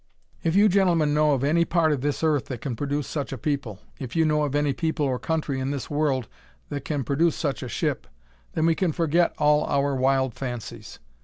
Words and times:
"If 0.43 0.55
you 0.55 0.67
gentlemen 0.67 1.13
know 1.13 1.33
of 1.33 1.43
any 1.43 1.63
part 1.63 1.91
of 1.91 2.01
this 2.01 2.23
earth 2.23 2.45
that 2.45 2.59
can 2.59 2.75
produce 2.75 3.05
such 3.05 3.31
a 3.31 3.37
people, 3.37 3.81
if 3.99 4.15
you 4.15 4.25
know 4.25 4.45
of 4.45 4.55
any 4.55 4.73
people 4.73 5.05
or 5.05 5.19
country 5.19 5.59
in 5.59 5.69
this 5.69 5.91
world 5.91 6.27
that 6.69 6.85
can 6.85 7.03
produce 7.03 7.35
such 7.35 7.61
a 7.61 7.69
ship 7.69 8.07
then 8.53 8.65
we 8.65 8.73
can 8.73 8.93
forget 8.93 9.31
all 9.37 9.63
our 9.65 9.95
wild 9.95 10.33
fancies. 10.33 10.97